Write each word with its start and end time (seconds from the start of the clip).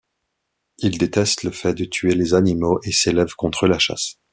Il 0.79 0.97
déteste 0.97 1.43
le 1.43 1.51
fait 1.51 1.75
de 1.75 1.85
tuer 1.85 2.15
les 2.15 2.33
animaux 2.33 2.79
et 2.81 2.91
s’élève 2.91 3.35
contre 3.35 3.67
la 3.67 3.77
chasse. 3.77 4.15